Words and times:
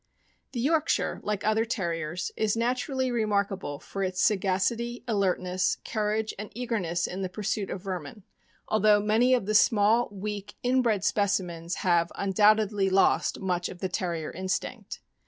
The 0.53 0.59
Yorkshire, 0.59 1.19
like 1.23 1.43
other 1.45 1.63
Terriers, 1.63 2.31
is 2.35 2.57
naturally 2.57 3.11
remark 3.11 3.51
able 3.51 3.77
for 3.77 4.01
its 4.03 4.19
sagacity, 4.19 5.03
alertness, 5.07 5.77
courage, 5.85 6.33
and 6.39 6.49
eagerness 6.55 7.05
in 7.05 7.21
the 7.21 7.29
pursuit 7.29 7.69
of 7.69 7.83
vermin, 7.83 8.23
although 8.67 8.99
many 8.99 9.35
of 9.35 9.45
the 9.45 9.53
small, 9.53 10.09
weak, 10.09 10.55
inbred 10.63 11.03
specimens 11.03 11.75
have, 11.85 12.11
undoubtedly, 12.15 12.89
lost 12.89 13.39
much 13.41 13.69
of 13.69 13.77
the 13.77 13.89
Terrier 13.89 14.31
instinct. 14.31 15.01